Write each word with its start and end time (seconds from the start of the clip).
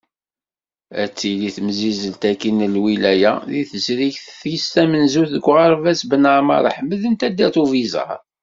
Ad 1.01 1.11
tili 1.17 1.49
temsizzelt-agi 1.55 2.51
n 2.51 2.61
lwilaya, 2.75 3.33
deg 3.49 3.63
tezrigt-is 3.69 4.63
tamenzut, 4.73 5.29
deg 5.33 5.45
uɣerbaz 5.49 5.99
Ben 6.09 6.25
Ɛmer 6.37 6.63
Ḥmed 6.75 7.01
n 7.07 7.13
taddart 7.19 7.57
n 7.59 7.61
Ubizar. 7.63 8.19